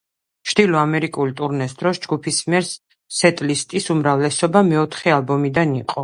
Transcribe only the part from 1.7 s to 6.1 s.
დროს ჯგუფის მიერ სეტლისტის უმრავლესობა მეოთხე ალბომიდან იყო.